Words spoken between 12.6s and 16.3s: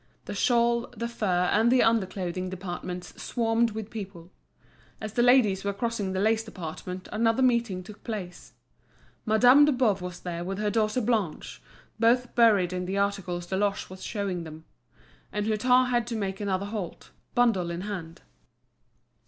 in the articles Deloche was showing them. And Hutin had to